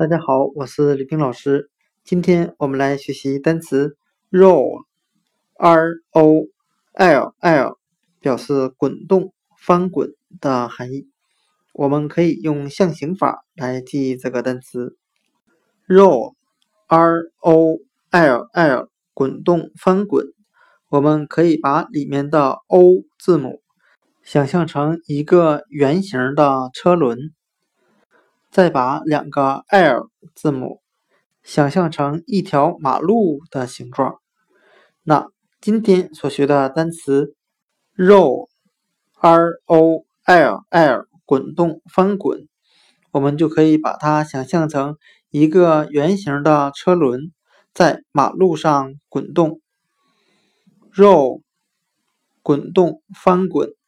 [0.00, 1.68] 大家好，我是李冰老师。
[2.04, 3.98] 今天我们来学习单词
[4.30, 6.46] roll，r o
[6.94, 7.78] l l，
[8.18, 11.10] 表示滚动、翻滚的含义。
[11.74, 14.96] 我们可以用象形法来记忆这个单词
[15.86, 17.76] roll，r o
[18.10, 20.28] l l，滚动、翻滚。
[20.88, 23.60] 我们可以把里面的 o 字母
[24.22, 27.34] 想象成一个圆形的车轮。
[28.50, 30.82] 再把两个 L 字母
[31.42, 34.16] 想象成一条马路的形状。
[35.02, 35.28] 那
[35.60, 37.34] 今天所学的单词
[37.96, 42.48] roll，r o l l，滚动、翻滚，
[43.12, 44.96] 我们就可以把它想象成
[45.30, 47.32] 一个圆形的车轮
[47.72, 49.60] 在马路上滚动。
[50.92, 51.42] roll，
[52.42, 53.79] 滚动、翻滚。